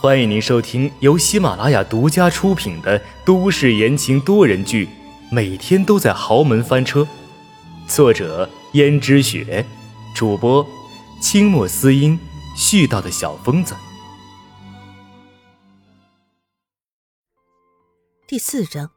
[0.00, 4.86] 欢迎您收听由喜马拉雅独家出品的都市言情多人剧
[5.30, 7.00] 《每天都在豪门翻车》，
[7.88, 9.64] 作者：胭脂雪，
[10.14, 10.66] 主播：
[11.22, 12.18] 清墨思音，
[12.54, 13.74] 絮叨的小疯子。
[18.26, 18.90] 第四章，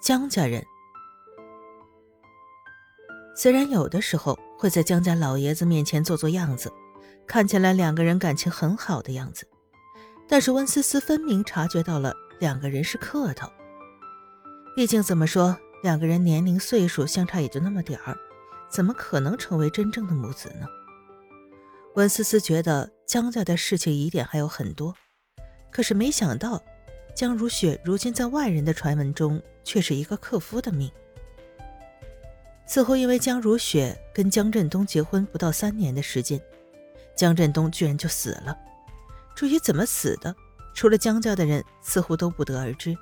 [0.00, 0.64] 江家人。
[3.34, 6.72] 虽然有的时候会在江家老爷子面前做做样子，
[7.26, 9.48] 看起来两个人感情很好的样子。
[10.32, 13.52] 但是温思思分明察觉到了两个人是客套，
[14.74, 18.16] 毕竟怎么说，两个人年龄岁数相差也就那么点儿，
[18.70, 20.66] 怎么可能成为真正的母子呢？
[21.96, 24.94] 温思思觉得江家的事情疑点还有很多，
[25.70, 26.62] 可是没想到
[27.14, 30.90] 江如雪如今在外人的传闻中却是一个克夫的命。
[32.64, 36.40] 似乎因为江如雪跟江振东结婚不到三年的时间，
[37.14, 38.56] 江振东居然就死了。
[39.34, 40.34] 至于怎么死的，
[40.74, 42.96] 除了江家的人，似乎都不得而知。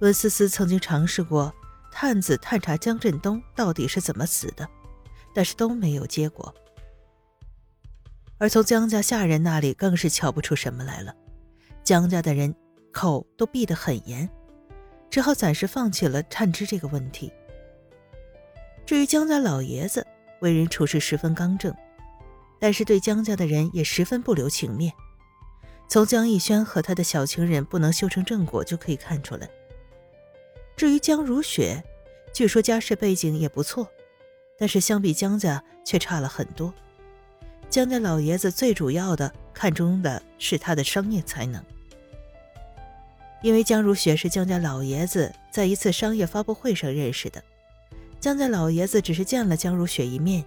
[0.00, 1.52] 温思思曾经尝试过
[1.90, 4.68] 探子探查江振东到底是怎么死的，
[5.34, 6.54] 但是都没有结果。
[8.38, 11.14] 而从江家下人那里更是瞧不出什么来了，
[11.84, 12.54] 江家的人
[12.92, 14.26] 口都闭得很严，
[15.10, 17.30] 只好暂时放弃了探知这个问题。
[18.86, 20.06] 至于江家老爷子，
[20.40, 21.74] 为人处事十分刚正。
[22.60, 24.92] 但是对江家的人也十分不留情面，
[25.88, 29.48] 从江逸轩和他的小情人不能修成正果就可以看出来。
[30.76, 31.82] 至于江如雪，
[32.32, 33.90] 据说家世背景也不错，
[34.58, 36.72] 但是相比江家却差了很多。
[37.70, 41.64] 江家老爷子最主要的看中的是他的商业才能，
[43.42, 47.42] 因为江如雪是江家老爷子在一次商业发布会上认识的，
[48.20, 50.44] 江家老爷子只是见了江如雪一面。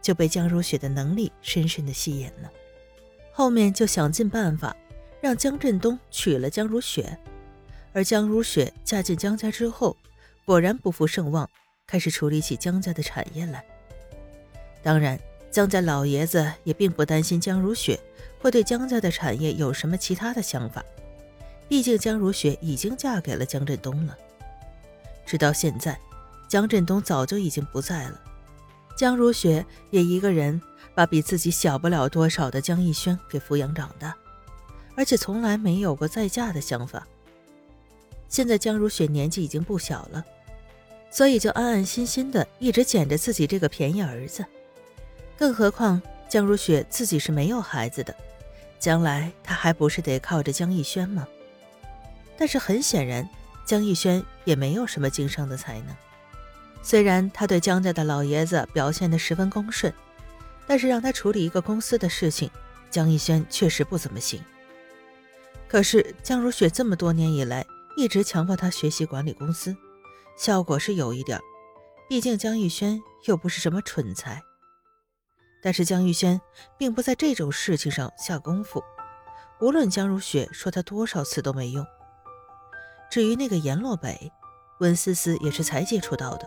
[0.00, 2.50] 就被江如雪的能力深深的吸引了，
[3.32, 4.76] 后面就想尽办法
[5.20, 7.18] 让江振东娶了江如雪，
[7.92, 9.96] 而江如雪嫁进江家之后，
[10.44, 11.48] 果然不负盛望，
[11.86, 13.64] 开始处理起江家的产业来。
[14.82, 15.18] 当然，
[15.50, 17.98] 江家老爷子也并不担心江如雪
[18.40, 20.84] 会对江家的产业有什么其他的想法，
[21.68, 24.16] 毕竟江如雪已经嫁给了江振东了。
[25.24, 25.98] 直到现在，
[26.46, 28.20] 江振东早就已经不在了。
[28.96, 30.60] 江如雪也一个人
[30.94, 34.16] 把比自己小不了多少的江逸轩给抚养长大，
[34.96, 37.06] 而且从来没有过再嫁的想法。
[38.28, 40.24] 现在江如雪年纪已经不小了，
[41.10, 44.44] 所以就安安心心的一直捡着自己这个便宜儿子。
[45.36, 48.16] 更何况江如雪自己是没有孩子的，
[48.78, 51.28] 将来她还不是得靠着江逸轩吗？
[52.38, 53.28] 但是很显然，
[53.66, 55.94] 江逸轩也没有什么经商的才能。
[56.86, 59.92] 虽然他对江家的老爷子表现得十分恭顺，
[60.68, 62.48] 但是让他处理一个公司的事情，
[62.92, 64.40] 江逸轩确实不怎么行。
[65.66, 69.76] 可是江如雪这么多年以来一直强迫他学习管理公司，
[70.38, 71.40] 效果是有一点，
[72.08, 74.40] 毕竟江逸轩又不是什么蠢材。
[75.60, 76.40] 但是江逸轩
[76.78, 78.80] 并不在这种事情上下功夫，
[79.60, 81.84] 无论江如雪说他多少次都没用。
[83.10, 84.30] 至于那个阎洛北，
[84.78, 86.46] 温思思也是才接触到的。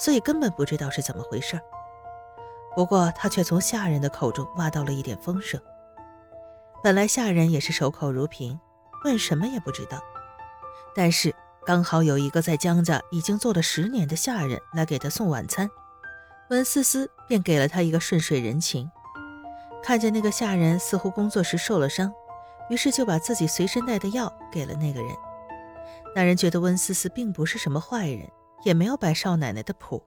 [0.00, 1.60] 所以根本不知道是怎么回事
[2.74, 5.60] 不过他却从下人的口中挖到了一点风声。
[6.82, 8.58] 本来下人也是守口如瓶，
[9.04, 10.00] 问什么也不知道。
[10.94, 11.34] 但是
[11.66, 15.68] 刚好有一个在江家已经做了十年的下人来给他送晚餐，
[16.48, 18.90] 温思思便给了他一个顺水人情。
[19.82, 22.10] 看见那个下人似乎工作时受了伤，
[22.70, 25.14] 于是就把自己随身带的药给了那个人。
[26.14, 28.26] 那人觉得温思思并不是什么坏人。
[28.64, 30.02] 也没有摆少奶奶的谱，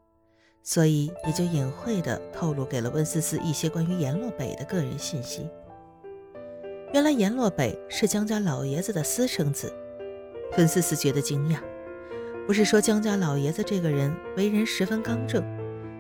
[0.62, 5.50] 所以也就隐晦地透露给了温思思一些关于阎洛北的个人信息。
[6.94, 9.74] 原来阎洛北是江家老爷子的私生子，
[10.58, 11.58] 温思思觉得惊讶。
[12.46, 15.44] 不是说江家老爷子这个人为人十分刚正，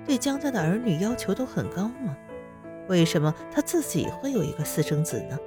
[0.06, 2.18] 对江家的儿女要求都很高吗？
[2.90, 5.40] 为什么他自己会有一个私生子呢？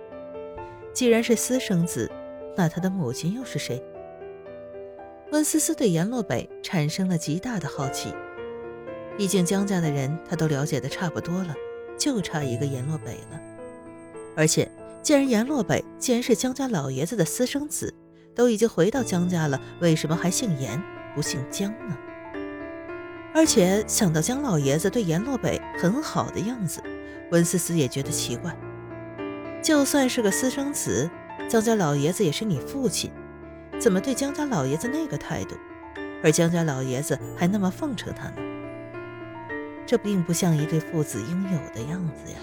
[0.95, 2.11] 既然是私生子，
[2.57, 3.81] 那他的母亲又是谁？
[5.33, 8.15] 温思思对阎洛北产生了极大的好奇，
[9.19, 11.55] 毕竟江家的人他都了解的差不多了，
[11.99, 13.41] 就差一个阎洛北了。
[14.37, 14.71] 而且，
[15.03, 17.93] 既然阎洛北既然是江家老爷子的私生子，
[18.35, 20.81] 都已经回到江家了，为什么还姓阎
[21.15, 21.97] 不姓江呢？
[23.35, 26.81] 而且想到江老爷子对阎洛北很好的样子，
[27.33, 28.57] 温思思也觉得奇怪。
[29.61, 31.11] 就算是个私生子，
[31.49, 33.11] 江家老爷子也是你父亲。
[33.79, 35.57] 怎么对江家老爷子那个态度，
[36.23, 38.37] 而江家老爷子还那么奉承他呢？
[39.87, 42.39] 这并不像一对父子应有的样子呀！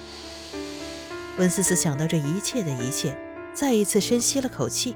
[1.38, 3.18] 温思思想到这一切的一切，
[3.53, 4.95] 再一次深吸了口气，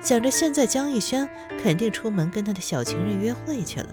[0.00, 1.28] 想着现在江玉轩
[1.60, 3.88] 肯定出门跟他的小情人约会去了，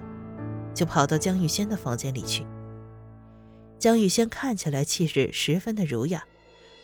[0.75, 2.45] 就跑到江玉轩的房间里去。
[3.79, 6.25] 江玉轩看起来气质十分的儒雅，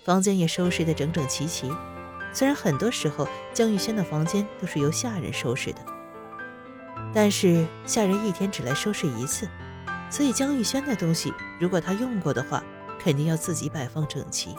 [0.06, 1.70] 房间也收拾得整整齐齐。
[2.36, 5.80] 虽然很多时候江玉轩的房间都是由下人收拾的，
[7.14, 9.48] 但是下人一天只来收拾一次，
[10.10, 12.62] 所以江玉轩的东西如果他用过的话，
[13.00, 14.54] 肯定要自己摆放整齐。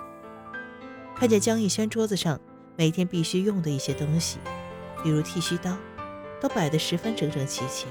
[1.14, 2.40] 看见江玉轩桌子上
[2.76, 4.38] 每天必须用的一些东西，
[5.02, 5.76] 比如剃须刀，
[6.40, 7.84] 都摆得十分整整齐齐，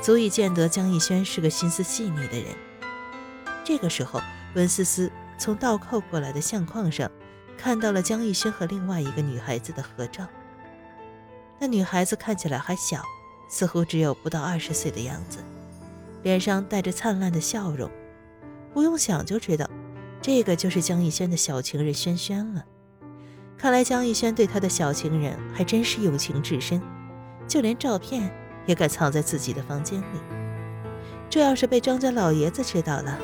[0.00, 2.46] 足以见得江玉轩是个心思细腻的人。
[3.64, 4.20] 这个时候，
[4.54, 7.10] 温思思从倒扣过来的相框上。
[7.56, 10.26] 看到了江逸轩和另外一个女孩子的合照。
[11.58, 13.02] 那女孩子看起来还小，
[13.48, 15.38] 似乎只有不到二十岁的样子，
[16.22, 17.88] 脸上带着灿烂的笑容。
[18.74, 19.68] 不用想就知道，
[20.20, 22.64] 这个就是江逸轩的小情人轩轩了。
[23.56, 26.82] 看来江逸轩对他的小情人还真是用情至深，
[27.46, 28.28] 就连照片
[28.66, 30.20] 也敢藏在自己的房间里。
[31.30, 33.18] 这要是被张家老爷子知道了，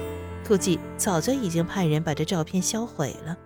[0.47, 3.37] 估计早就已经派人把这照片销毁了。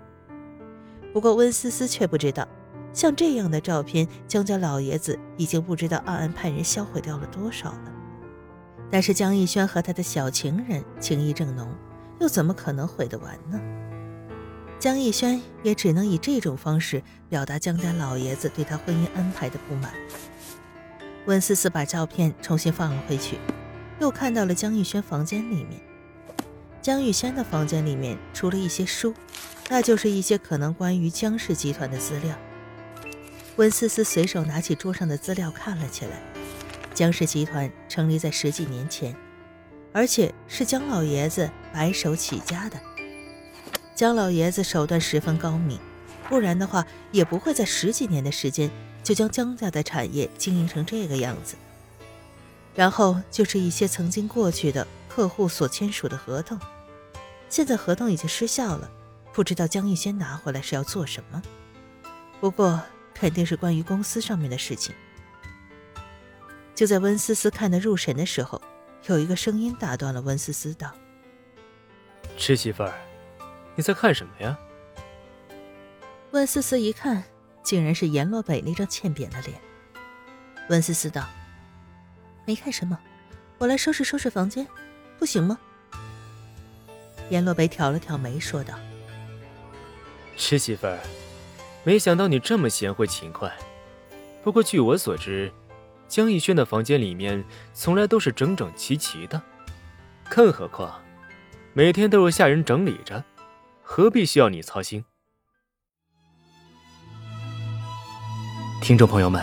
[1.12, 2.48] 不过温思思却不知道，
[2.92, 7.92] 像这样的照片，江家老爷子已经不知道暗暗派人销毁掉了多少了。
[8.90, 11.68] 但是江逸轩和他的小情人情谊正浓，
[12.20, 13.60] 又怎么可能毁得完呢？
[14.78, 19.92] 江逸轩也只能以这种方式表达江家老爷子对他婚姻安排的不满。
[21.26, 23.38] 温思思把照片重新放了回去，
[24.00, 25.80] 又看到了江逸轩房间里面。
[26.82, 29.14] 江玉轩的房间里面，除了一些书，
[29.72, 32.36] 那就是一些可能关于江氏集团的资料。
[33.56, 36.20] 温思思随手拿起桌上的资料看了起来。
[36.92, 39.16] 江氏集团成立在十几年前，
[39.90, 42.78] 而且是江老爷子白手起家的。
[43.94, 45.80] 江老爷子手段十分高明，
[46.28, 48.70] 不然的话也不会在十几年的时间
[49.02, 51.54] 就将江家的产业经营成这个样子。
[52.74, 54.86] 然后就是一些曾经过去的。
[55.08, 56.58] 客户所签署的合同，
[57.48, 58.90] 现在合同已经失效了，
[59.32, 61.42] 不知道江逸轩拿回来是要做什么。
[62.40, 62.80] 不过
[63.14, 64.94] 肯定是关于公司上面的事情。
[66.74, 68.60] 就在温思思看得入神的时候，
[69.06, 70.92] 有一个声音打断了温思思，道
[72.36, 72.92] ：“吃媳妇儿，
[73.74, 74.58] 你在看什么呀？”
[76.32, 77.22] 温思思一看，
[77.62, 79.60] 竟然是阎洛北那张欠扁的脸。
[80.68, 81.28] 温思思道
[82.46, 82.98] ：“没看什么，
[83.58, 84.66] 我来收拾收拾房间。”
[85.18, 85.56] 不行吗？
[87.30, 88.74] 阎洛北挑了挑眉，说道
[90.42, 90.98] ：“吃媳妇儿，
[91.84, 93.48] 没想到你这么贤惠勤快。
[94.42, 95.52] 不过据我所知，
[96.08, 99.40] 江逸轩的房间里面从来都是整整齐齐的，
[100.28, 101.00] 更何况
[101.74, 103.22] 每天都有下人整理着，
[103.82, 105.04] 何必需要你操心？”
[108.82, 109.40] 听众朋友们，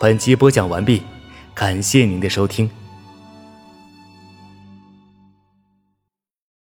[0.00, 1.02] 本集播讲完毕，
[1.54, 2.70] 感谢您的收听。